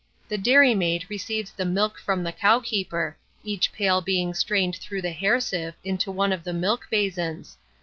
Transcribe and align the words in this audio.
The 0.29 0.37
dairy 0.39 0.73
maid 0.73 1.05
receives 1.09 1.51
the 1.51 1.63
milk 1.63 1.99
from 1.99 2.23
the 2.23 2.33
cowkeeper, 2.33 3.17
each 3.43 3.71
pail 3.71 4.01
being 4.01 4.33
strained 4.33 4.77
through 4.77 5.03
the 5.03 5.11
hair 5.11 5.39
sieve 5.39 5.75
into 5.83 6.11
one 6.11 6.33
of 6.33 6.43
the 6.43 6.53
milk 6.53 6.87
basins. 6.89 7.55